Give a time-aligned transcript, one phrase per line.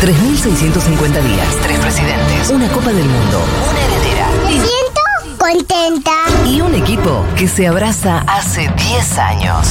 [0.00, 6.12] 3.650 días, tres presidentes, una Copa del Mundo, una heredera Me siento contenta.
[6.46, 9.66] y un equipo que se abraza hace 10 años.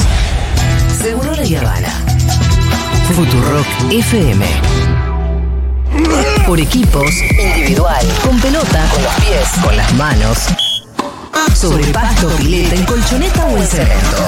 [1.01, 1.87] Seguro la Habana.
[3.15, 4.45] Futurock FM.
[6.46, 10.37] Por equipos, individual, con pelota, con los pies, con las manos,
[11.55, 14.28] sobre pasto, pileta, en colchoneta o en cemento.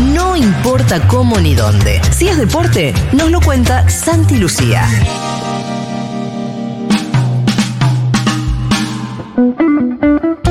[0.00, 2.00] No importa cómo ni dónde.
[2.10, 4.86] Si es deporte, nos lo cuenta Santi Lucía.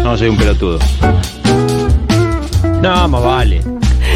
[0.03, 0.79] No, soy un pelotudo.
[2.81, 3.74] No, más vale.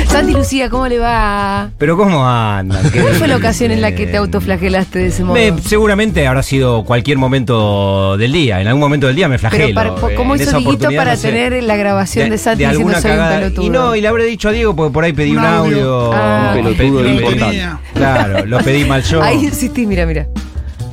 [0.10, 1.70] Santi Lucía, ¿cómo le va?
[1.78, 2.90] Pero ¿cómo andan?
[2.92, 5.36] ¿Qué ¿Cuál fue la ocasión en la que te autoflagelaste de ese modo?
[5.36, 8.60] Me- seguramente habrá sido cualquier momento del día.
[8.60, 9.68] En algún momento del día me flagelo.
[9.68, 11.28] Pero para- ¿cómo En hizo Dieguito oportunidad, para no sé.
[11.32, 13.64] tener la grabación de, Santi de diciendo soy un pelotudo?
[13.66, 15.96] Y no, y le habré dicho a Diego porque por ahí pedí un, Un audio.
[16.06, 16.12] audio.
[16.14, 16.54] Ah.
[16.58, 17.68] Un pelotudo Pedí- importante.
[17.94, 19.22] Claro, lo pedí mal yo.
[19.22, 20.28] Ahí insistí, mira, mira.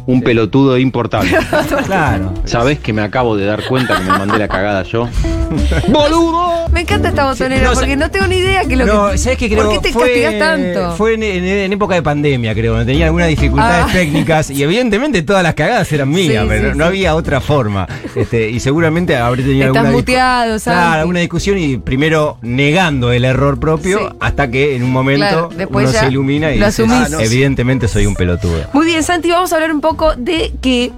[0.07, 1.37] Un pelotudo importable.
[1.87, 2.33] Claro.
[2.45, 5.09] ¿Sabés que me acabo de dar cuenta que me mandé la cagada yo?
[5.89, 6.56] ¡Boludo!
[6.77, 9.17] Me encanta esta botonera no, porque no tengo ni idea que lo No, que.
[9.17, 9.65] ¿sabes qué creo?
[9.65, 10.95] ¿Por qué te fue, castigas tanto?
[10.97, 13.93] Fue en, en- en época de pandemia, creo, donde tenía algunas dificultades Ah.
[13.93, 16.89] técnicas y evidentemente todas las cagadas eran mías, Sí, pero sí, no sí.
[16.89, 17.89] había otra forma.
[18.15, 20.79] Este, y seguramente habré tenido Estás alguna muteado, Santi.
[20.79, 24.05] Claro, alguna discusión y primero negando el error propio Sí.
[24.21, 27.07] hasta que en un momento Claro, después uno se ilumina y lo dice, asumís.
[27.07, 28.67] "Ah, no, evidentemente soy un pelotudo.
[28.75, 30.93] Muy bien, Santi, vamos a hablar un poco de que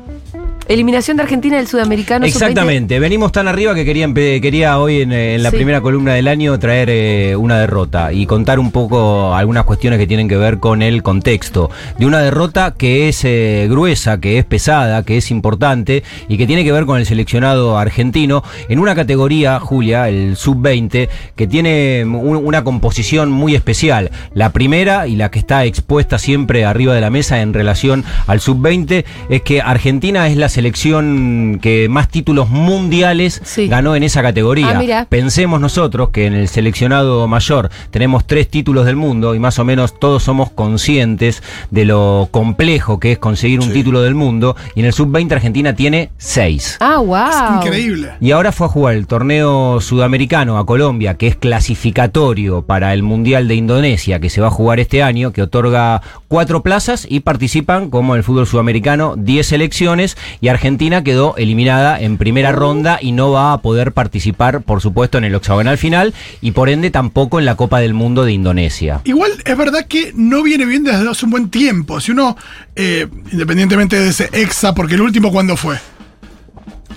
[0.69, 2.27] eliminación de Argentina del sudamericano.
[2.27, 2.35] sub-20.
[2.35, 5.57] Exactamente, venimos tan arriba que quería, empe- quería hoy en, en la Sí.
[5.57, 10.07] primera columna del año traer eh, una derrota y contar un poco algunas cuestiones que
[10.07, 14.45] tienen que ver con el contexto de una derrota que es eh, gruesa, que es
[14.45, 18.95] pesada, que es importante y que tiene que ver con el seleccionado argentino en una
[18.95, 24.11] categoría, Julia, el sub-20, que tiene un- una composición muy especial.
[24.35, 28.41] La primera y la que está expuesta siempre arriba de la mesa en relación al
[28.41, 33.69] sub-20 es que Argentina es la selección que más títulos mundiales Sí.
[33.69, 34.81] ganó en esa categoría.
[34.92, 35.06] Ah.
[35.09, 39.65] Pensemos nosotros que en el seleccionado mayor tenemos tres títulos del mundo y más o
[39.65, 44.81] menos todos somos conscientes de lo complejo que es conseguir un título del mundo y
[44.81, 46.77] en el sub-20 Argentina tiene seis.
[46.81, 47.62] Ah, wow.
[47.62, 48.10] Increíble.
[48.21, 53.04] Y ahora fue a jugar el torneo sudamericano a Colombia, que es clasificatorio para el
[53.04, 57.21] Mundial de Indonesia, que se va a jugar este año, que otorga cuatro plazas y
[57.21, 60.16] participan, como en el fútbol sudamericano, 10 selecciones.
[60.41, 65.19] Y Argentina quedó eliminada en primera ronda y no va a poder participar, por supuesto,
[65.19, 69.00] en el octagonal final y por ende tampoco en la Copa del Mundo de Indonesia.
[69.04, 72.00] Igual es verdad que no viene bien desde hace un buen tiempo.
[72.00, 72.36] Si uno,
[72.76, 75.78] eh, independientemente de ese exa, porque el último, ¿cuándo fue?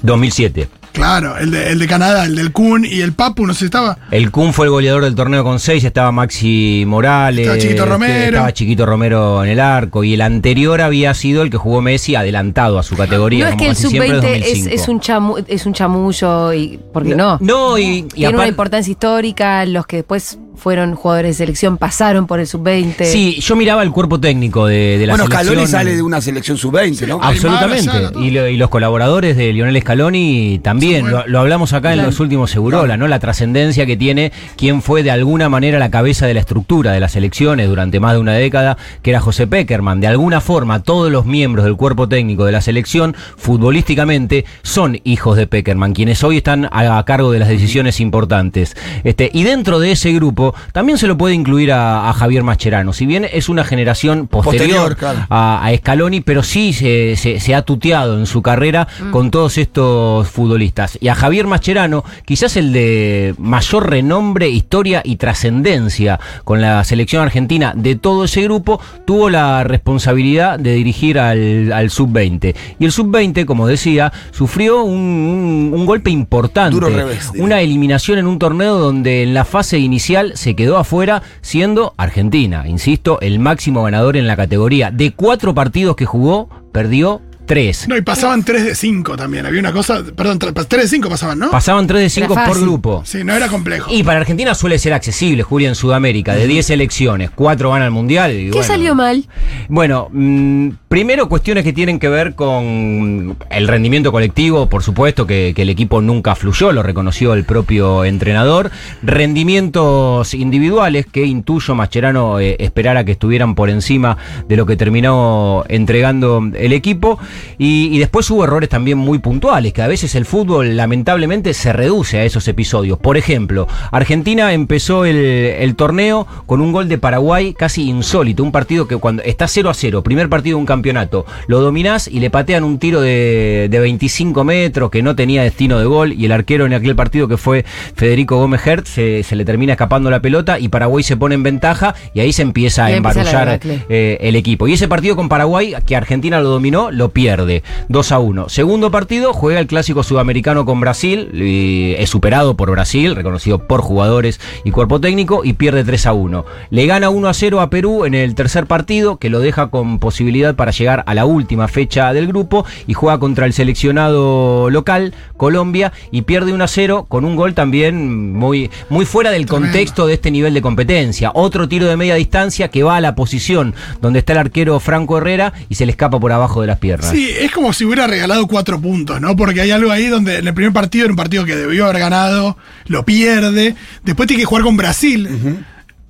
[0.02, 0.81] 2007.
[0.92, 3.66] Claro, el de, el de Canadá, el del Kun y el Papu, no sé si
[3.66, 3.98] estaba.
[4.12, 7.94] El Kun fue el goleador del torneo con seis, estaba Maxi Morales, Estaba Chiquito este,
[7.94, 8.26] Romero.
[8.26, 12.16] estaba Chiquito Romero en el arco, y el anterior había sido el que jugó Messi
[12.16, 13.46] adelantado a su categoría.
[13.46, 14.76] No es que el casi siempre, sub-20 es, 2005.
[14.76, 16.80] es un chamu, es un chamullo y.
[16.94, 17.38] porque no?
[17.42, 19.66] No, y, y Tiene una importancia histórica.
[19.66, 23.06] Los que después fueron jugadores de selección pasaron por el sub-20.
[23.06, 25.48] Sí, yo miraba el cuerpo técnico de, de la Bueno, selección.
[25.54, 27.20] Scaloni sale de una selección sub-20, ¿no?
[27.22, 27.92] Absolutamente.
[28.20, 31.10] Y, lo- y los colaboradores de Lionel Scaloni también.
[31.10, 33.08] Lo, lo hablamos acá en los últimos Segurola, ¿no?
[33.08, 37.00] La trascendencia que tiene quien fue de alguna manera la cabeza de la estructura de
[37.00, 40.02] las elecciones durante más de una década, que era José Peckerman.
[40.02, 45.38] De alguna forma, todos los miembros del cuerpo técnico de la selección, futbolísticamente, son hijos
[45.38, 48.76] de Peckerman, quienes hoy están a, a cargo de las decisiones importantes.
[49.04, 50.41] Este, y dentro de ese grupo,
[50.74, 52.94] también se lo puede incluir a, a Javier Mascherano.
[52.94, 54.52] Si bien es una generación posterior,
[54.92, 55.20] Posterior, claro.
[55.30, 59.58] a, a Scaloni, pero sí se, se- se ha tuteado en su carrera con todos
[59.58, 60.98] estos futbolistas.
[61.02, 67.22] Y a Javier Mascherano, quizás el de mayor renombre, historia y trascendencia con la selección
[67.24, 72.56] argentina de todo ese grupo, tuvo la responsabilidad de dirigir al, al sub-20.
[72.80, 76.74] Y el sub-20, como decía, sufrió un, un- un golpe importante.
[76.76, 77.46] Duro revés, diría.
[77.46, 82.68] una eliminación en un torneo donde en la fase inicial se quedó afuera, siendo Argentina,
[82.68, 84.92] insisto, el máximo ganador en la categoría.
[84.92, 87.86] De cuatro partidos que jugó, perdió tres.
[87.86, 89.46] No, y pasaban 3 de 5 también.
[89.46, 90.02] Había una cosa.
[90.16, 91.52] Perdón, 3 de 5 pasaban, ¿no?
[91.52, 92.64] Pasaban tres de cinco Era por fácil.
[92.64, 93.04] grupo.
[93.06, 93.92] Sí, no era complejo.
[93.94, 96.34] Y para Argentina suele ser accesible, Julia, en Sudamérica.
[96.34, 98.32] De 10 elecciones, cuatro van al Mundial.
[98.32, 98.64] y ¿Qué bueno.
[98.64, 99.26] salió mal?
[99.68, 105.52] Bueno, mm, primero cuestiones que tienen que ver con el rendimiento colectivo, por supuesto que,
[105.54, 108.72] que el equipo nunca fluyó, lo reconoció el propio entrenador.
[109.04, 114.16] Rendimientos individuales que intuyo Mascherano eh, esperara que estuvieran por encima
[114.48, 117.20] de lo que terminó entregando el equipo.
[117.58, 121.74] Y, y después hubo errores también muy puntuales, que a veces el fútbol lamentablemente se
[121.74, 122.98] reduce a esos episodios.
[123.00, 128.52] Por ejemplo, Argentina empezó el, el torneo con un gol de Paraguay casi insólito, un
[128.52, 132.20] partido que cuando está 0 a 0, primer partido de un campeonato, lo dominás y
[132.20, 136.26] le patean un tiro de, de 25 metros que no tenía destino de gol y
[136.26, 137.66] el arquero en aquel partido que fue
[137.96, 141.44] Federico Gómez Hertz se, se le termina escapando la pelota y Paraguay se pone en
[141.44, 144.68] ventaja y ahí se empieza a embarullar eh, el equipo.
[144.68, 148.50] Y ese partido con Paraguay, que Argentina lo dominó, lo pierde 2 a 1.
[148.50, 153.82] Segundo partido, juega el clásico sudamericano con Brasil, y es superado por Brasil, reconocido por
[153.82, 156.46] jugadores y cuerpo técnico, y pierde 3 a 1.
[156.72, 160.00] Le gana 1 a 0 a Perú en el tercer partido, que lo deja con
[160.00, 165.14] posibilidad para llegar a la última fecha del grupo, y juega contra el seleccionado local,
[165.38, 169.68] Colombia, y pierde 1 a 0 con un gol también muy, muy fuera del Tremendo.
[169.68, 171.32] contexto de este nivel de competencia.
[171.36, 175.20] Otro tiro de media distancia que va a la posición donde está el arquero Franco
[175.20, 177.11] Herrera y se le escapa por abajo de las piernas.
[177.12, 179.36] Sí, es como si hubiera regalado cuatro puntos, ¿no?
[179.36, 182.00] Porque hay algo ahí donde en el primer partido era un partido que debió haber
[182.00, 185.64] ganado, lo pierde, después tiene que jugar con Brasil,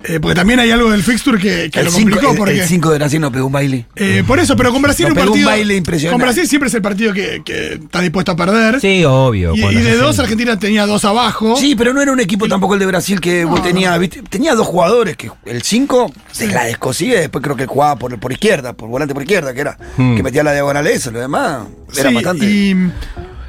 [0.04, 2.34] eh, porque también hay algo del fixture que, que El lo 5 complicó.
[2.36, 3.86] porque, de Brasil no pegó un baile.
[3.96, 5.48] eh, por eso, pero con Brasil un pegó un partido.
[5.50, 6.18] baile impresionante.
[6.20, 8.80] Con Brasil siempre es el partido que, que está dispuesto a perder.
[8.80, 9.54] Sí, obvio.
[9.54, 11.56] Y, de dos, Argentina tenía dos abajo.
[11.56, 14.22] Sí, pero no era un equipo tampoco el de Brasil que vos tenía, ¿viste?
[14.28, 18.18] Tenía dos jugadores, que el 5 se la descosía y después creo que jugaba por,
[18.18, 20.16] por izquierda, por volante por izquierda, que era, Hmm.
[20.16, 21.66] que metía la diagonal eso, lo demás
[21.96, 22.44] era Sí, bastante.
[22.46, 22.74] Y,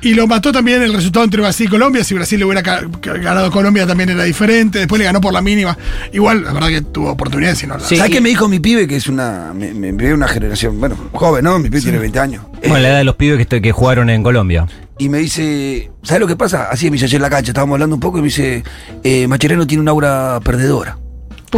[0.03, 2.03] y lo mató también el resultado entre Brasil y Colombia.
[2.03, 2.61] Si Brasil le hubiera
[3.01, 4.79] ganado Colombia también era diferente.
[4.79, 5.77] Después le ganó por la mínima.
[6.11, 7.97] Igual, la verdad que tuvo oportunidades y no la- Sí.
[7.97, 8.87] ¿Sabes qué me dijo mi pibe?
[8.87, 9.51] Que es una.
[9.53, 11.57] Me, me una generación, bueno, joven, ¿no?
[11.59, 12.45] Mi pibe tiene 20 años.
[12.61, 14.67] Bueno, la edad de los pibes que, que jugaron en Colombia.
[14.99, 16.67] Y me dice, ¿sabes lo que pasa?
[16.69, 18.63] Así me dice ayer en la cancha, estábamos hablando un poco y me dice,
[19.03, 20.97] eh, Macherano tiene un aura perdedora.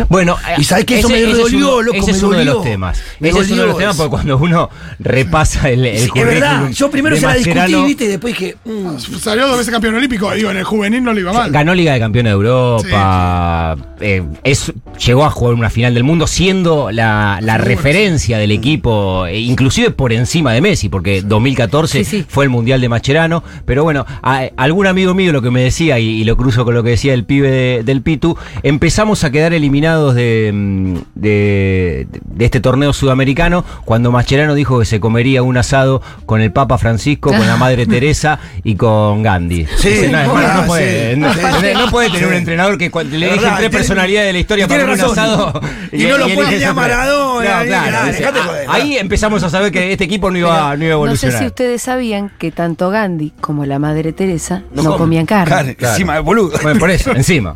[0.09, 3.01] Bueno, Y sabes que eso me dolió, uno- loco, Ese es uno de los temas.
[3.19, 4.69] Me ese es uno de los temas porque cuando uno
[4.99, 8.05] repasa el, el Sí, es verdad, yo primero se la discutí, ¿viste?
[8.05, 10.31] Y después dije, mm, Salió dos veces campeón olímpico.
[10.33, 11.51] Digo, en el juvenil no le iba mal.
[11.51, 14.71] Ganó Liga de Campeones de Europa, eh, es,
[15.05, 20.11] llegó a jugar una final del mundo siendo la, referencia del equipo, e inclusive por
[20.13, 22.25] encima de Messi, porque 2014 Sí, sí.
[22.27, 25.99] fue el Mundial de Macherano, pero bueno, a- algún amigo mío lo que me decía,
[25.99, 29.31] y, y lo cruzo con lo que decía el pibe de- del Pitu, empezamos a
[29.31, 35.43] quedar eliminados de, mm, de, de este torneo sudamericano cuando Macherano dijo que se comería
[35.43, 39.65] un asado con el Papa Francisco, con la Madre Teresa y con Gandhi.
[39.77, 41.19] Sí, Dice, no, puede, sí.
[41.19, 41.39] no, Sí.
[41.75, 44.85] no puede tener un entrenador que cuando le verdad, tres personalidades de la historia para
[44.85, 45.61] un asado.
[45.91, 48.33] Y no lo puede siempre- Maradona, No, claro, dice, ah,
[48.69, 51.39] ahí empezamos a saber que este equipo no iba, no iba a No sé evolucionar.
[51.39, 55.49] si ustedes sabían que tanto Gandhi como la madre Teresa no, comían carne.
[55.75, 56.57] Carne, encima de boludo.
[56.61, 57.55] Bueno, por eso, encima.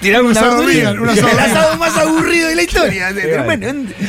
[0.00, 0.92] Tirar Un una asado verdurita.
[1.76, 3.08] Más aburrido de la historia.
[3.14, 3.44] Pero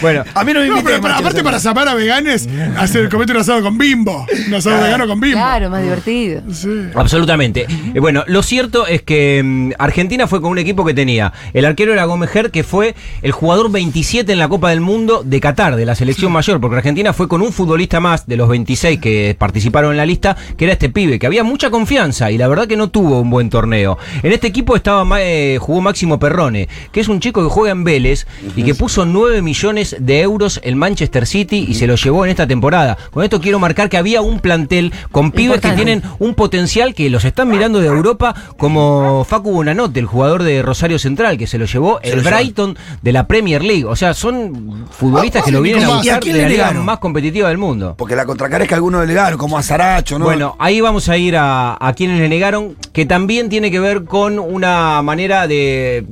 [0.02, 0.24] bueno.
[0.34, 2.48] a mí no me No, pero, aparte para zapar a veganes,
[2.78, 4.26] hacer comete un asado con bimbo.
[4.48, 5.38] Un asado vegano con bimbo.
[5.38, 6.42] Claro, más divertido.
[6.52, 6.90] Sí.
[6.96, 7.68] Absolutamente.
[7.94, 11.66] Eh, bueno, lo cierto es que mm, Argentina fue con un equipo que tenía el
[11.66, 15.40] arquero era Gómez Ger, que fue el jugador 27 en la Copa del Mundo de
[15.40, 19.00] Qatar, de la selección mayor, porque Argentina fue con un futbolista más de los 26
[19.00, 22.48] que participaron en la lista, que era este pibe, que había mucha confianza y la
[22.48, 23.98] verdad que no tuvo un buen torneo.
[24.24, 27.84] En este equipo estaba eh, jugó Máximo Perrone, que es un chico que juega en
[27.84, 28.26] Vélez
[28.56, 32.32] y que puso 9 millones de euros en Manchester City y se lo llevó en
[32.32, 32.98] esta temporada.
[33.12, 37.10] Con esto quiero marcar que había un plantel con pibes que tienen un potencial que
[37.10, 41.58] los están mirando de Europa, como Facu Bonanote, el jugador de Rosario Central, que se
[41.58, 42.36] lo llevó Se el lo llevó.
[42.38, 43.86] Brighton de la Premier League.
[43.86, 46.50] O sea, son futbolistas que lo vienen a ¿Y a buscar quién de le la
[46.50, 46.86] liga negaron?
[46.86, 47.96] más competitiva del mundo.
[47.98, 50.26] Porque la contracarezca alguno delegaron, como a Saracho, ¿no?
[50.26, 54.04] Bueno, ahí vamos a ir a, a quienes le negaron, que también tiene que ver
[54.06, 56.06] con una manera de,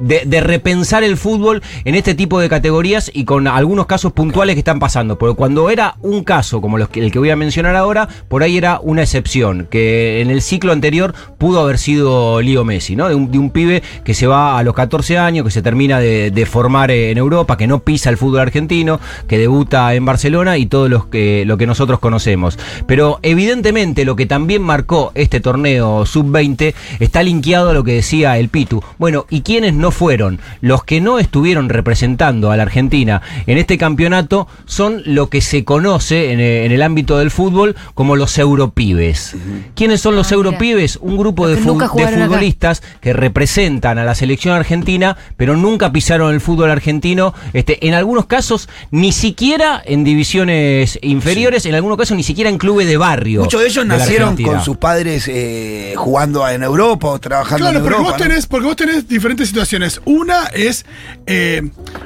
[0.00, 4.54] de, de repensar el fútbol en este tipo de categorías y con algunos casos puntuales
[4.54, 5.18] que están pasando.
[5.18, 8.42] Porque cuando era un caso, como los que- el que voy a mencionar ahora, por
[8.42, 13.08] ahí era una excepción, que en el ciclo anterior pudo haber sido Lío Messi, ¿no?
[13.08, 16.46] De un, pibe que se va a los 14 años, que se termina de, de
[16.46, 20.66] formar eh, en Europa, que no pisa el fútbol argentino, que debuta en Barcelona y
[20.66, 22.58] todo los que, lo que nosotros conocemos.
[22.86, 28.38] Pero evidentemente lo que también marcó este torneo sub-20 está linkeado a lo que decía
[28.38, 28.82] el Pitu.
[28.98, 30.40] Bueno, ¿y quiénes no fueron?
[30.64, 35.62] Los que no estuvieron representando a la Argentina en este campeonato son lo que se
[35.64, 39.36] conoce en, eh, en el ámbito del fútbol como los europibes.
[39.74, 40.98] ¿Quiénes son los Ah, europibes?
[41.02, 41.88] Un grupo de, fu- acá.
[41.90, 47.92] futbolistas que representan a la selección argentina, pero nunca pisaron el fútbol argentino, este, en
[47.94, 52.96] algunos casos ni siquiera en divisiones inferiores, en algunos casos ni siquiera en clubes de
[52.96, 53.42] barrio.
[53.42, 57.84] Muchos de ellos nacieron con sus padres eh, jugando en Europa o trabajando Claro, en
[57.84, 58.02] Europa.
[58.02, 58.16] vos, ¿no?
[58.16, 60.00] tenés, porque vos tenés diferentes situaciones.
[60.06, 60.84] Una es
[61.26, 61.62] eh,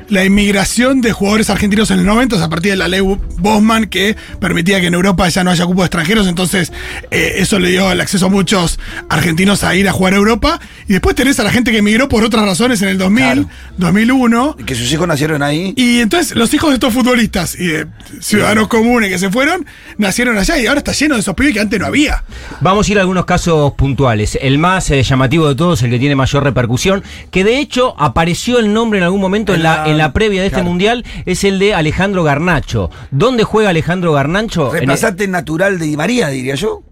[0.08, 3.00] la inmigración de jugadores argentinos en los 90 a partir de la ley
[3.38, 6.72] Bosman que permitía que en Europa ya no haya cupo de extranjeros, entonces
[7.10, 10.60] eh, eso le dio el acceso a muchos argentinos a ir a jugar a Europa.
[10.88, 13.48] Y después tenés a la gente que emigró por otras razones en el 2000, Claro.
[13.76, 14.56] 2001.
[14.66, 15.72] Que sus hijos nacieron ahí.
[15.76, 17.86] Y entonces los hijos de estos futbolistas y de
[18.20, 21.60] ciudadanos comunes que se fueron, nacieron allá y ahora está lleno de esos pibes que
[21.60, 22.24] antes no había.
[22.60, 24.38] Vamos a ir a algunos casos puntuales.
[24.40, 28.58] El más eh, llamativo de todos, el que tiene mayor repercusión, que de hecho apareció
[28.58, 31.04] el nombre en algún momento en, En la, la- en la previa de este mundial,
[31.26, 32.90] es el de Alejandro Garnacho.
[33.10, 34.62] ¿Dónde juega Alejandro Garnacho?
[34.62, 36.82] En el- Reemplazante natural de Di María, diría yo.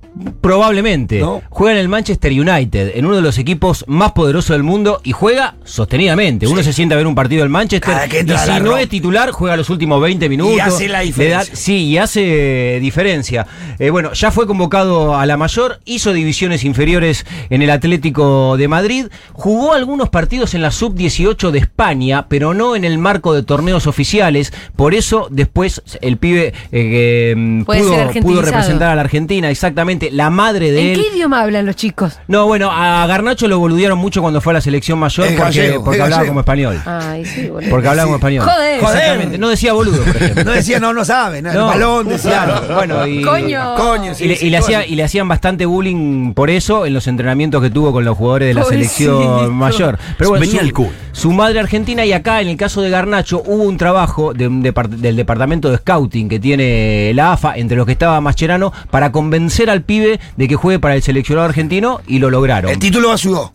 [0.41, 1.21] Probablemente.
[1.21, 1.43] ¿No?
[1.51, 5.13] Juega en el Manchester United, en uno de los equipos más poderosos del mundo y
[5.13, 6.47] juega sostenidamente.
[6.47, 8.89] Uno se sienta a ver un partido del Manchester Cada que y si no es
[8.89, 10.61] titular, juega los últimos 20 minutos.
[10.61, 11.57] hace la diferencia.
[11.57, 13.47] sí, y hace diferencia.
[13.79, 18.69] Eh, bueno, ya fue convocado a la mayor, hizo divisiones inferiores en el Atlético de
[18.69, 23.43] Madrid, jugó algunos partidos en la sub-18 de España, pero no en el marco de
[23.43, 24.53] torneos oficiales.
[24.77, 30.06] Por eso después el pibe eh, ser pudo, representar a la Argentina, exactamente.
[30.13, 31.03] La madre de ¿En él.
[31.03, 32.19] qué idioma hablan los chicos?
[32.29, 35.43] No, bueno, a Garnacho lo boludearon mucho cuando fue a la selección mayor Es porque,
[35.61, 36.31] gallego, porque hablaba gallego.
[36.31, 36.83] como español.
[36.87, 37.71] Ay, sí, boludo.
[37.71, 38.07] Porque hablaba Sí.
[38.07, 38.45] como español.
[38.49, 38.81] Joder.
[38.81, 39.39] Exactamente.
[39.39, 40.45] No decía boludo, por ejemplo.
[40.45, 41.43] No decía, no, no sabe.
[41.43, 41.53] ¿no?
[41.53, 41.73] No.
[41.73, 42.63] El balón decía.
[42.75, 43.75] Bueno, y, Coño.
[43.77, 44.65] Coño, sí, y, le, sí, y le coño.
[44.79, 48.17] hacía- y le hacían bastante bullying por eso en los entrenamientos que tuvo con los
[48.17, 49.19] jugadores de la Pobrecito.
[49.21, 49.99] selección mayor.
[50.19, 50.91] Pero bueno, Venía su, al culo.
[51.13, 54.63] su madre argentina y acá en el caso de Garnacho hubo un trabajo de un
[54.63, 59.13] depart- del departamento de scouting que tiene la AFA, entre los que estaba Mascherano, para
[59.13, 62.71] convencer al pibe de que juegue para el seleccionado argentino y lo lograron.
[62.71, 63.53] El título ayudó.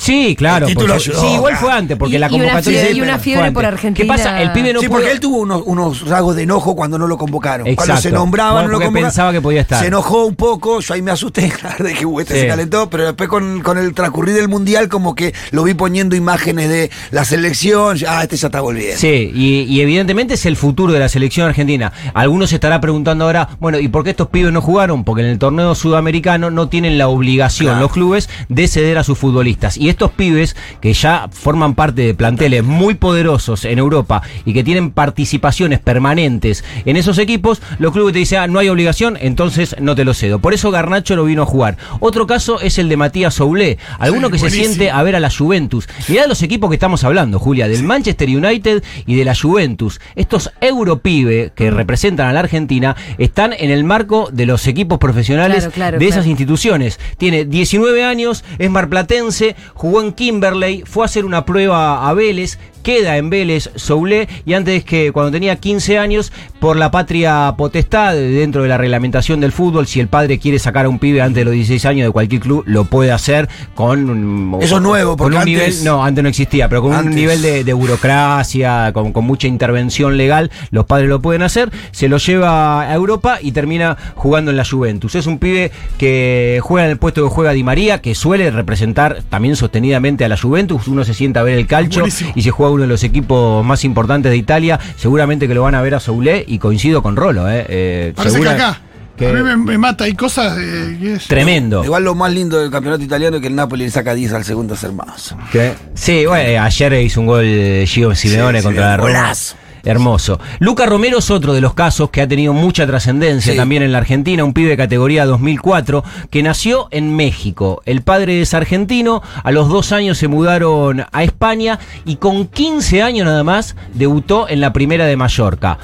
[0.00, 0.66] Sí, claro.
[0.66, 2.96] El título porque- ayudó, sí, igual fue antes, porque Y- la y una convocatoria fiebre-
[2.96, 4.02] y una fiebre por Argentina.
[4.02, 4.40] ¿Qué pasa?
[4.42, 7.06] El pibe no sí, pudo- porque él tuvo unos, unos rasgos de enojo cuando no
[7.06, 7.64] lo convocaron.
[7.66, 8.02] Cuando Exacto.
[8.02, 9.08] se nombraba, Bueno, no lo porque convocaron.
[9.10, 9.80] pensaba que podía estar.
[9.80, 12.40] Se enojó un poco, yo ahí me asusté, claro, de que este Sí.
[12.40, 16.16] se calentó, pero después con, con el transcurrir del mundial, como que lo vi poniendo
[16.16, 17.96] imágenes de la selección.
[17.96, 18.98] ya, Ah, este ya está volviendo.
[18.98, 21.92] Sí, y, y evidentemente es el futuro de la selección argentina.
[22.14, 25.04] Algunos se estará preguntando ahora, bueno, ¿y por qué estos pibes no jugaron?
[25.04, 27.80] Porque en el torneo sudamericano no tienen la obligación Claro.
[27.82, 29.76] los clubes de ceder a sus futbolistas.
[29.76, 34.64] Y estos pibes que ya forman parte de planteles muy poderosos en Europa y que
[34.64, 39.76] tienen participaciones permanentes en esos equipos, los clubes te dicen, ah, no hay obligación, entonces
[39.80, 40.38] no te lo cedo.
[40.38, 41.76] Por eso Garnacho no vino a jugar.
[42.00, 45.20] Otro caso es el de Matías Soulé, alguno Sí, que se siente a ver a
[45.20, 45.88] la Juventus.
[46.08, 50.00] Mirá los equipos que estamos hablando, Julia, del Manchester United y de la Juventus.
[50.14, 55.64] Estos europibe que representan a la Argentina están en el marco de los equipos profesionales
[55.64, 56.30] Claro, claro, de esas claro.
[56.30, 56.98] instituciones.
[57.18, 62.58] Tiene 19 años, es marplatense, jugó en Kimberley, fue a hacer una prueba a Vélez,
[62.80, 68.14] queda en Vélez Soulé y antes que cuando tenía 15 años, por la patria potestad
[68.14, 71.36] dentro de la reglamentación del fútbol, si el padre quiere sacar a un pibe antes
[71.36, 75.10] de los 16 años de cualquier club, lo puede hacer con un- Eso es nuevo,
[75.16, 75.46] con porque un antes-
[75.76, 79.46] nivel, no, antes no existía, pero con un nivel de, de burocracia, con, con mucha
[79.48, 84.50] intervención legal, los padres lo pueden hacer, se lo lleva a Europa y termina jugando
[84.50, 85.14] en la Juventus.
[85.14, 89.22] Es un pibe que juega en el puesto que juega Di María, que suele representar
[89.28, 92.32] también sostenidamente a la Juventus, uno se sienta a ver el calcho Buenísimo.
[92.34, 95.74] y se juega uno de los equipos más importantes de Italia, seguramente que lo van
[95.74, 98.80] a ver a Soulé y coincido con Rolo, eh, eh, Parece segura- que acá.
[99.16, 101.84] que- A mí me, me mata, hay cosas eh, es- Tremendo.
[101.84, 104.44] Igual lo más lindo del campeonato italiano es que el Napoli le saca 10 al
[104.44, 105.36] segundo hermoso.
[105.52, 105.74] ¿Qué?
[105.94, 107.44] Sí, bueno, eh, ayer hizo un gol
[107.86, 109.08] Gio Simeone Sí, contra sí, la Roma.
[109.10, 109.56] golazo.
[109.84, 110.38] Hermoso.
[110.58, 113.58] Luca Romero es otro de los casos que ha tenido mucha trascendencia Sí.
[113.58, 117.82] también en la Argentina, un pibe de categoría 2004 que nació en México.
[117.86, 123.02] El padre es argentino, a los dos años se mudaron a España y con 15
[123.02, 125.78] años nada más debutó en la primera de Mallorca.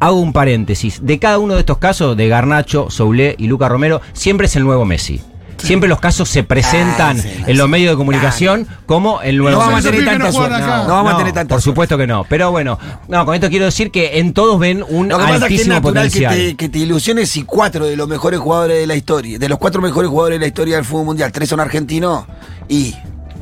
[0.00, 1.00] Hago un paréntesis.
[1.04, 4.64] De cada uno de estos casos, de Garnacho, Soulé y Luca Romero, siempre es el
[4.64, 5.20] nuevo Messi.
[5.66, 9.58] Siempre los casos se presentan Ah, sí, en los medios de comunicación como el nuevo
[9.60, 10.58] No vamos a tener tanta suerte.
[10.60, 12.24] No vamos a tener tanta Por supuesto que no.
[12.28, 15.34] Pero bueno, no, con esto quiero decir que en todos ven un Lo que pasa
[15.36, 16.34] es que es altísimo natural que potencial.
[16.34, 19.58] te, que te ilusiones si cuatro de los mejores jugadores de la historia, de los
[19.58, 22.24] cuatro mejores jugadores de la historia del fútbol mundial, tres son argentinos
[22.68, 22.94] y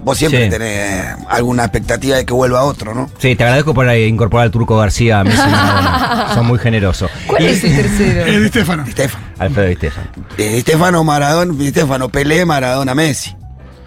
[0.04, 0.50] vos siempre Sí.
[0.50, 3.10] tenés alguna expectativa de que vuelva otro, ¿no?
[3.18, 6.34] Sí, te agradezco por eh, incorporar al Turco García a Messi.
[6.34, 7.10] Son muy generosos.
[7.26, 8.26] ¿Cuál Y- es el tercero?
[8.26, 8.84] es de Stefano.
[8.84, 9.24] Estefano.
[9.38, 10.06] Alfredo Di Stefano.
[10.38, 13.34] Eh, Estefano, Maradona, Estefano, Pelé, Maradona, Messi.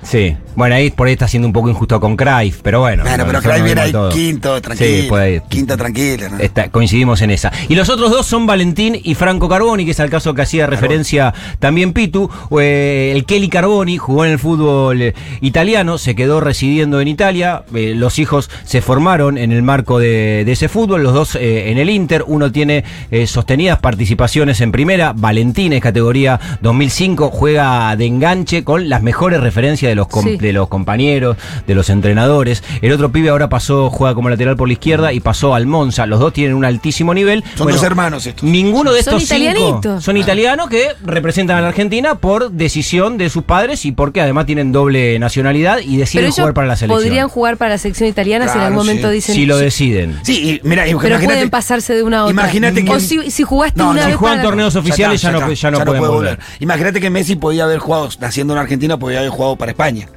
[0.03, 0.35] Sí.
[0.55, 3.03] Bueno, ahí por ahí está siendo un poco injusto con Cruyff, pero bueno.
[3.03, 4.09] Bueno, pero Craig viene ahí todo.
[4.09, 5.01] quinto, tranquilo.
[5.03, 5.41] Sí, puede ir.
[5.49, 6.37] Quinta tranquila, ¿no?
[6.39, 7.51] Está- coincidimos en esa.
[7.69, 10.67] Y los otros dos son Valentín y Franco Carboni, que es al caso que hacía
[10.67, 12.29] referencia también Pitu.
[12.59, 17.63] Eh, el Kelly Carboni jugó en el fútbol eh, italiano, se quedó residiendo en Italia.
[17.73, 21.71] Eh, los hijos se formaron en el marco de, de ese fútbol, los dos eh,
[21.71, 22.23] en el Inter.
[22.27, 25.13] Uno tiene eh, sostenidas participaciones en primera.
[25.15, 30.37] Valentín es categoría 2005, juega de enganche con las mejores referencias de los, Sí.
[30.41, 32.63] De los compañeros, de los entrenadores.
[32.81, 36.05] El otro pibe ahora pasó, juega como lateral por la izquierda y pasó al Monza.
[36.05, 37.43] Los dos tienen un altísimo nivel.
[37.55, 38.43] Son dos hermanos estos.
[38.43, 40.03] Ninguno de Son estos cinco italianitos.
[40.03, 44.45] son italianos que representan a la Argentina por decisión de sus padres y porque además
[44.45, 47.01] tienen doble nacionalidad y deciden jugar para la selección.
[47.03, 49.13] podrían jugar para la selección italiana si en algún momento sí.
[49.15, 49.35] dicen.
[49.35, 50.19] si lo deciden.
[50.23, 52.31] Sí, y mira, Pero pueden pasarse de una a otra.
[52.33, 55.21] Imagínate que- O si, si jugaste No, una no, vez si juegan para- torneos oficiales
[55.21, 56.39] ya, no, está, ya no ya pueden puede volver.
[56.59, 60.07] Imagínate que Messi podía haber jugado, naciendo en Argentina, podía haber jugado para España.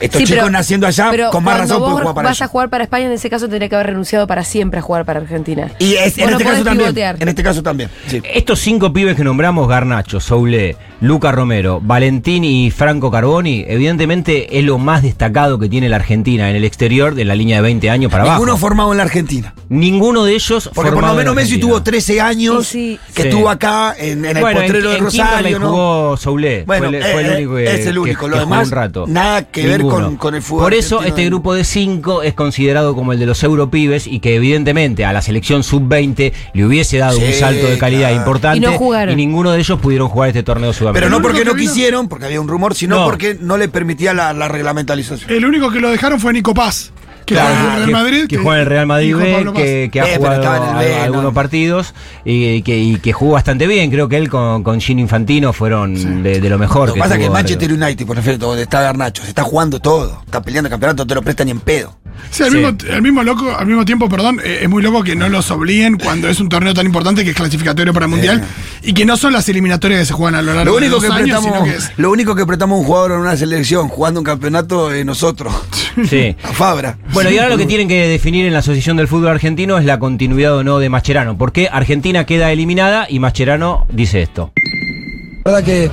[0.00, 2.42] Estos Sí, chicos pero- naciendo allá, pero con más razón pueden vos jugar para vas
[2.42, 5.04] a jugar para España, en ese caso tendría que haber renunciado para siempre a jugar
[5.04, 5.70] para Argentina.
[5.78, 6.88] Y es- en Vos no este caso también.
[6.88, 7.16] pivotear.
[7.20, 7.90] En este caso también.
[8.08, 8.20] Sí.
[8.24, 14.64] Estos cinco pibes que nombramos, Garnacho, Soule, Luca Romero, Valentín y Franco Carboni, evidentemente es
[14.64, 17.90] lo más destacado que tiene la Argentina en el exterior de la línea de 20
[17.90, 18.56] años para Ninguno abajo.
[18.58, 19.54] formado en la Argentina.
[19.68, 23.12] Ninguno de ellos Porque por formado lo en menos Messi tuvo 13 años Sí, sí.
[23.14, 23.28] que Sí.
[23.28, 25.58] estuvo acá en, en el bueno, potrero de en, Rosario.
[25.58, 25.68] ¿no?
[25.70, 26.64] jugó Soule.
[26.66, 28.20] Bueno, fue, el- eh, fue el único que, es el único.
[28.20, 29.04] que- Lo que jugó demás, un rato.
[29.06, 30.06] nada que ver Ninguno.
[30.06, 33.26] con- con el fútbol Por eso este grupo de cinco es considerado como el de
[33.26, 37.66] los europibes y que evidentemente a la selección sub-20 le hubiese dado Sí, un salto
[37.66, 38.16] de calidad claro.
[38.16, 39.12] importante Y no jugaron.
[39.12, 42.24] y ninguno de ellos pudieron jugar este torneo Pero no porque no vino- quisieron, porque
[42.26, 43.04] había un rumor, sino No.
[43.04, 45.30] porque no le permitía la, la reglamentalización.
[45.30, 46.92] El único que lo dejaron fue Nico Paz,
[47.26, 48.26] que Claro, juega en el Real Madrid.
[48.28, 51.94] que juega en el Real Madrid B, que, que ha Eh, pero jugado algunos partidos
[52.24, 53.90] y que, y que jugó bastante bien.
[53.90, 56.88] Creo que él con, con Gino Infantino fueron de, de lo mejor.
[56.88, 59.42] Lo que pasa es que el Manchester United, por ejemplo, donde está Garnacho, se está
[59.42, 61.96] jugando todo, está peleando el campeonato, no te lo prestan ni en pedo.
[62.30, 62.56] Sí, al, Sí.
[62.56, 65.50] Mismo, al mismo loco, al mismo tiempo, perdón, eh, es muy loco que no los
[65.50, 68.42] obliguen cuando es un torneo tan importante que es clasificatorio para el mundial
[68.84, 71.00] y que no son las eliminatorias que se juegan a lo largo Lo de único,
[71.00, 73.88] dos que años, sino que es lo único que prestamos un jugador en una selección
[73.88, 75.52] jugando un campeonato es nosotros,
[76.08, 76.36] Sí.
[76.42, 76.98] a Fabra.
[77.12, 79.84] Bueno, y ahora lo que tienen que definir en la Asociación del Fútbol Argentino es
[79.84, 81.38] la continuidad o no de Mascherano.
[81.38, 84.52] Porque Argentina queda eliminada y Mascherano dice esto.
[85.44, 85.90] La verdad que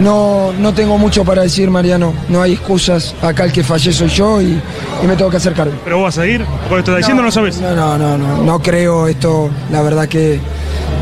[0.00, 2.14] no, no tengo mucho para decir, Mariano.
[2.28, 3.14] No hay excusas.
[3.22, 4.58] Acá el que fallé soy yo y,
[5.02, 5.74] y me tengo que hacer cargo.
[5.84, 6.42] ¿Pero vos vas a ir?
[6.44, 7.60] Porque lo estás diciendo no sabes.
[7.60, 9.50] No, no, no, no, no creo esto.
[9.70, 10.40] La verdad que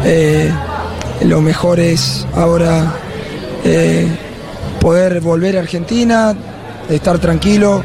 [0.04, 0.52] eh,
[1.22, 2.92] lo mejor es ahora
[3.64, 4.06] eh,
[4.80, 6.34] poder volver a Argentina,
[6.90, 7.82] estar tranquilo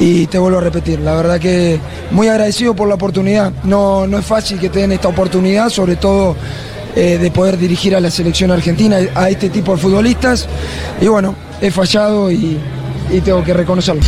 [0.00, 1.00] y te vuelvo a repetir.
[1.00, 1.78] La verdad que
[2.10, 3.52] muy agradecido por la oportunidad.
[3.64, 6.36] No, no es fácil que te den esta oportunidad, sobre todo
[6.96, 10.46] eh, de poder dirigir a la selección argentina, a este tipo de futbolistas.
[11.00, 12.58] Y bueno, he fallado y,
[13.10, 14.02] y tengo que reconocerlo.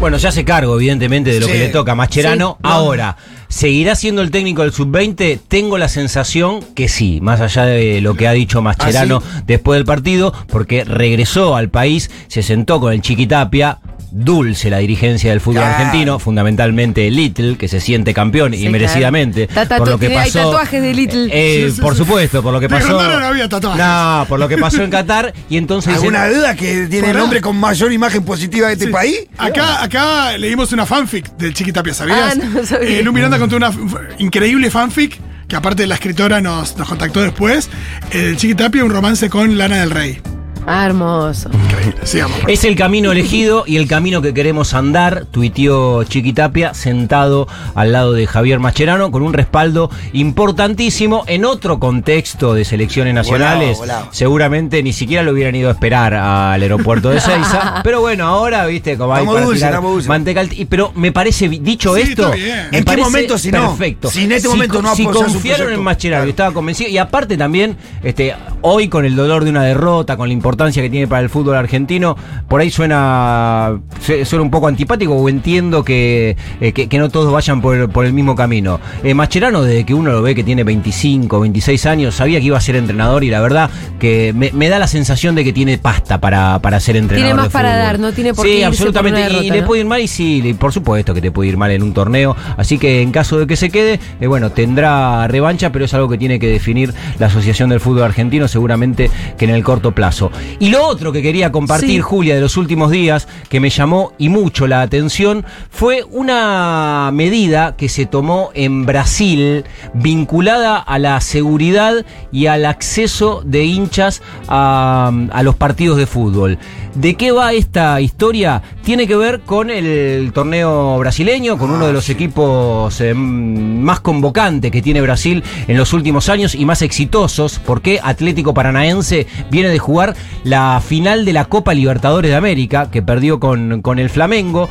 [0.00, 1.52] Bueno, se hace cargo, evidentemente, de lo Sí.
[1.52, 2.56] que le toca a Mascherano.
[2.58, 2.70] Sí, no.
[2.70, 3.16] Ahora,
[3.48, 5.40] ¿seguirá siendo el técnico del sub-20?
[5.48, 9.78] Tengo la sensación que sí, más allá de lo que ha dicho Mascherano ¿Ah, después
[9.78, 13.78] del partido, porque regresó al país, se sentó con el Chiquitapia.
[14.12, 15.74] Dulce la dirigencia del fútbol Claro.
[15.76, 19.46] argentino, fundamentalmente Little, que se siente campeón Sí, y merecidamente.
[19.48, 19.76] claro.
[19.78, 21.28] Por lo que hay pasó, tatuajes de Little.
[21.32, 21.98] Eh, Sí, sí, por sí.
[21.98, 22.92] supuesto, por lo que De pasó.
[22.92, 23.84] No había tatuajes.
[23.84, 25.34] No, por lo que pasó en Qatar.
[25.50, 28.86] Y entonces dicen, ¿Alguna duda que tiene el hombre con mayor imagen positiva de este
[28.86, 28.92] Sí.
[28.92, 29.16] país?
[29.38, 32.38] Acá, acá leímos una fanfic del Chiquitapia, ¿sabías?
[32.40, 33.00] Ah, no sabía.
[33.00, 33.70] Eh, Lu Miranda contó una
[34.18, 37.68] increíble fanfic que aparte la escritora nos, nos contactó después.
[38.10, 40.20] El Chiquitapia, un romance con Lana del Rey.
[40.68, 41.48] Ah, hermoso.
[41.52, 42.36] Increíble, sigamos.
[42.48, 48.12] Es el camino elegido y el camino que queremos andar, tuiteó Chiquitapia, sentado al lado
[48.12, 53.78] de Javier Mascherano, con un respaldo importantísimo en otro contexto de selecciones nacionales.
[53.78, 54.08] Volado, volado.
[54.12, 57.80] Seguramente ni siquiera lo hubieran ido a esperar al aeropuerto de Seiza.
[57.84, 60.08] pero bueno, ahora, viste, como hay Estamos para dulces.
[60.08, 63.68] manteca y- Pero me parece, dicho Sí, esto, me ¿En qué parece momento si no?
[63.68, 64.10] Perfecto.
[64.10, 65.80] Si en este momento no si confiaron en.
[65.82, 66.30] Mascherano y Claro.
[66.30, 70.32] estaba convencido, y aparte también, este, hoy con el dolor de una derrota, con la
[70.34, 72.16] importancia que tiene para el fútbol argentino,
[72.48, 77.08] por ahí suena, su- suena un poco antipático o entiendo que, eh, que, que no
[77.08, 78.80] todos vayan por, por el mismo camino.
[79.02, 82.56] Eh, Mascherano, desde que uno lo ve que tiene 25, 26 años, sabía que iba
[82.56, 85.78] a ser entrenador y la verdad que me, me da la sensación de que tiene
[85.78, 87.26] pasta para, para ser entrenador.
[87.28, 87.82] Tiene más de para fútbol.
[87.84, 89.32] dar, no tiene por sí, qué por absolutamente.
[89.44, 89.66] y le ¿no?
[89.66, 92.36] puede ir mal y sí, por supuesto que te puede ir mal en un torneo.
[92.56, 96.08] Así que en caso de que se quede, eh, bueno, tendrá revancha, pero es algo
[96.08, 100.30] que tiene que definir la Asociación del Fútbol Argentino, seguramente que en el corto plazo.
[100.58, 102.00] Y lo otro que quería compartir, Sí.
[102.00, 107.76] Julia, de los últimos días, que me llamó y mucho la atención, fue una medida
[107.76, 115.12] que se tomó en Brasil vinculada a la seguridad y al acceso de hinchas a,
[115.30, 116.58] a los partidos de fútbol.
[116.94, 118.62] ¿De qué va esta historia?
[118.82, 124.70] Tiene que ver con el torneo brasileño, con uno de los equipos eh, más convocantes
[124.70, 129.78] que tiene Brasil en los últimos años y más exitosos, porque Atlético Paranaense viene de
[129.78, 134.68] jugar la final de la Copa Libertadores de América, que perdió con, con el Flamengo.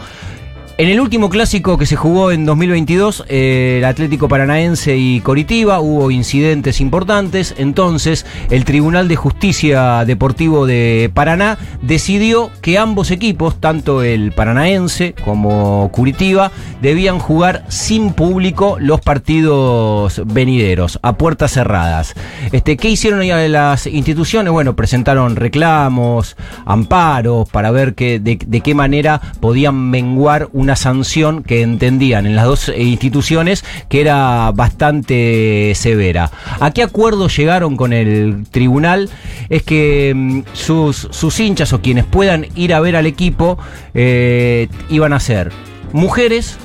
[0.77, 5.79] En el último clásico que se jugó en 2022, eh, el Atlético Paranaense y Coritiba,
[5.79, 7.55] hubo incidentes importantes.
[7.57, 15.15] Entonces, el Tribunal de Justicia Deportivo de Paraná decidió que ambos equipos, tanto el Paranaense
[15.23, 22.15] como Curitiba, debían jugar sin público los partidos venideros, a puertas cerradas.
[22.51, 24.51] Este, ¿Qué hicieron las instituciones?
[24.51, 26.35] Bueno, presentaron reclamos,
[26.65, 32.45] amparos, para ver que, de, qué manera podían menguar una sanción que entendían en las
[32.45, 36.31] dos eh, instituciones que era bastante severa.
[36.59, 39.11] ¿A qué acuerdo llegaron con el tribunal?
[39.49, 43.59] Es que mm, sus, sus hinchas o quienes puedan ir a ver al equipo
[43.93, 45.51] eh, iban a ser
[45.93, 46.57] mujeres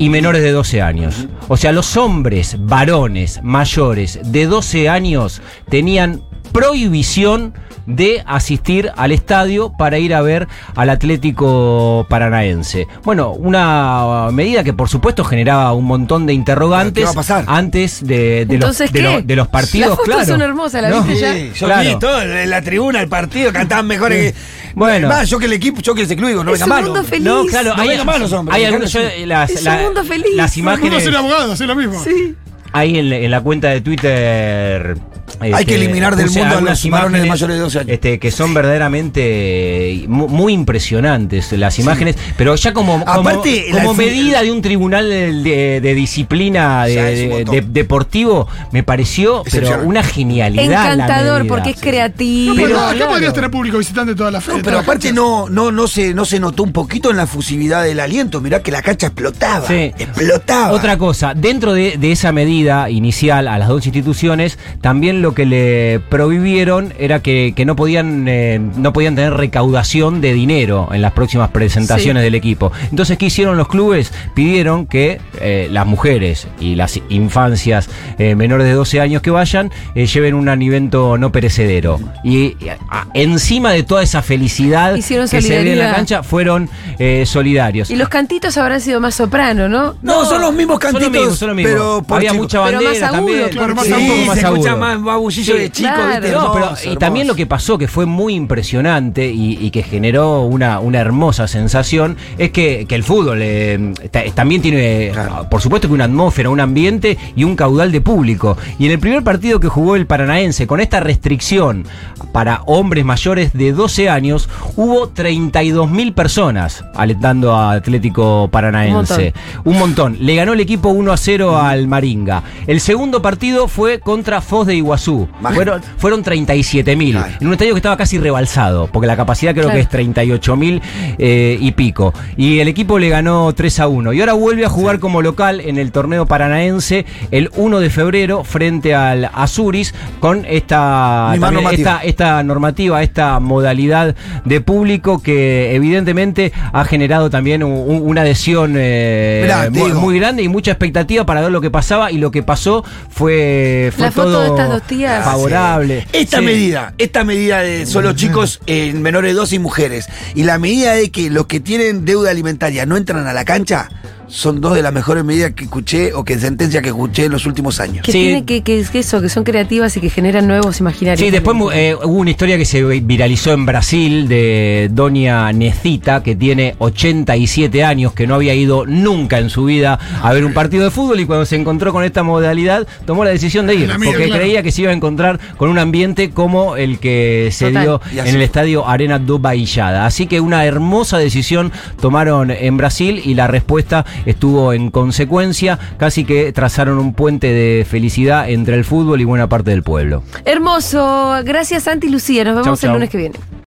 [0.00, 1.28] y menores de 12 años.
[1.46, 7.54] O sea, los hombres, varones, mayores de 12 años tenían prohibición
[7.86, 12.86] de asistir al estadio para ir a ver al Atlético Paranaense.
[13.02, 17.44] Bueno, una medida que por supuesto generaba un montón de interrogantes ¿Qué va a pasar?
[17.46, 19.04] antes de, de los, Entonces, de, ¿qué?
[19.04, 20.28] lo- de los partidos, Las fotos claro.
[20.30, 21.02] son hermosas, ¿la No.
[21.02, 21.32] viste ya?
[21.32, 21.88] Sí, yo Claro.
[21.88, 24.34] vi todo en la tribuna, el partido, cantaban mejor que.
[24.74, 25.08] Bueno.
[25.08, 27.24] Más, yo que el equipo, yo que ese club, digo, no Es un mundo feliz.
[27.24, 30.26] No, claro, No hay, malos, hombre, hay algunos, yo, las, Es un la- mundo feliz.
[30.36, 32.04] las el imágenes ser abogado, lo mismo.
[32.04, 32.34] Sí.
[32.72, 34.98] ahí en, en la cuenta de Twitter.
[35.40, 37.90] Hay que eliminar del mundo a los varones de imágenes, mayores de 12 años.
[37.92, 44.42] Este, que son verdaderamente mu- muy impresionantes las imágenes, pero ya como, Aparte, como medida
[44.42, 50.92] de un tribunal de, de- de disciplina de- deportivo, me pareció pero una genialidad.
[50.94, 52.54] Encantador, porque es creativo.
[52.54, 53.10] Pero, Pero, acá claro.
[53.12, 54.52] podrías tener público visitante toda la fe.
[54.52, 57.82] No, pero aparte no, no, no se, no se notó un poquito en la fusividad
[57.84, 58.40] del aliento.
[58.40, 59.66] Mirá que la cancha explotaba.
[59.66, 59.92] Sí.
[59.98, 60.72] Explotaba.
[60.72, 65.46] Otra cosa, dentro de, de esa medida inicial a las dos instituciones, también lo que
[65.46, 71.02] le prohibieron era que, que no podían eh, no podían tener recaudación de dinero en
[71.02, 72.24] las próximas presentaciones Sí.
[72.24, 72.72] del equipo.
[72.90, 74.12] Entonces, ¿qué hicieron los clubes?
[74.34, 77.88] Pidieron que eh, las mujeres y las infancias
[78.18, 81.98] eh, menores de 12 años que vayan eh, lleven un alimento no perecedero.
[82.24, 82.56] Y
[82.90, 87.24] a- encima de toda esa felicidad Hicieron que se ve en la cancha, fueron eh,
[87.26, 87.90] solidarios.
[87.90, 89.96] Y los cantitos habrán sido más soprano, ¿no?
[90.02, 91.74] No, son los mismos Son los cantitos, mismos, son los mismos.
[92.06, 92.42] pero Había chico.
[92.42, 93.48] mucha Pero más bandera agudo, también.
[93.50, 94.24] claro, más Sí, agudo.
[94.26, 96.20] más se escucha más babullillo Sí, de chico, claro.
[96.20, 96.30] ¿viste?
[96.36, 99.82] No, pero Hermoso, y también lo que pasó, que fue muy impresionante y, y que
[99.82, 105.46] generó una, una hermosa sensación, es que, que el fútbol eh, ta- también tiene, Claro.
[105.50, 108.56] por supuesto que una atmósfera, un ambiente y un caudal de público.
[108.78, 111.84] Y en el primer partido que jugó el Paranaense, con esta restricción
[112.32, 119.32] para hombres mayores de 12 años, hubo 32 mil personas alentando a Atlético Paranaense.
[119.64, 120.16] Un montón.
[120.20, 122.42] Le ganó el equipo 1 a 0 al Maringa.
[122.66, 125.07] El segundo partido fue contra Foz de Iguazú.
[125.54, 127.12] Fueron, fueron 37 mil.
[127.16, 127.32] Claro.
[127.40, 129.76] En un estadio que estaba casi rebalsado, porque la capacidad creo Claro.
[129.76, 130.82] que es 38 mil
[131.18, 132.12] eh, y pico.
[132.36, 134.12] Y el equipo le ganó 3 a 1.
[134.12, 138.44] Y ahora vuelve a jugar como local en el torneo paranaense el 1 de febrero
[138.44, 141.90] frente al Azuris con esta, Misma también normativa.
[141.96, 148.22] esta, esta normativa, esta modalidad de público que evidentemente ha generado también un- un- una
[148.22, 152.30] adhesión eh, Mirá, muy, grande y mucha expectativa para ver lo que pasaba y lo
[152.30, 155.24] que pasó fue, fue La foto todo de estas dos tías.
[155.24, 156.06] favorable.
[156.12, 156.44] Esta Sí.
[156.44, 160.92] medida, esta medida de solo chicos en menores de 12 y mujeres, y la medida
[160.94, 163.88] de que los que tienen deuda alimentaria no entran a la cancha,
[164.28, 167.46] son dos de las mejores medidas que escuché o que sentencias que escuché en los
[167.46, 168.04] últimos años.
[168.04, 168.18] Que Sí.
[168.18, 171.20] tiene que, que, que eso, que son creativas y que generan nuevos imaginarios.
[171.20, 176.36] Sí, después eh, hubo una historia que se viralizó en Brasil de Doña Necita, que
[176.36, 180.84] tiene 87 años, que no había ido nunca en su vida a ver un partido
[180.84, 184.10] de fútbol y cuando se encontró con esta modalidad tomó la decisión de ir, mía,
[184.10, 184.42] porque claro.
[184.42, 187.82] creía que se iba a encontrar con un ambiente como el que se Total.
[187.82, 190.06] dio en el estadio Arena do Baixada.
[190.06, 196.24] Así que una hermosa decisión tomaron en Brasil y la respuesta estuvo en consecuencia, casi
[196.24, 200.22] que trazaron un puente de felicidad entre el fútbol y buena parte del pueblo.
[200.44, 201.36] Hermoso.
[201.44, 202.44] Gracias, Santi y Lucía.
[202.44, 203.36] Nos vemos Chau, el lunes que viene.